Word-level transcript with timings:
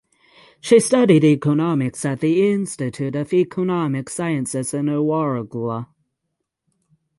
She 0.59 0.79
studied 0.79 1.23
economics 1.23 2.05
at 2.05 2.21
the 2.21 2.49
Institute 2.51 3.15
of 3.15 3.31
Economic 3.33 4.09
Sciences 4.09 4.73
in 4.73 4.87
Ouargla. 4.87 5.89